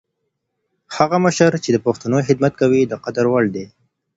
[0.95, 3.65] هغه مشر چي د پښتنو خدمت کوي، د قدر وړ دی.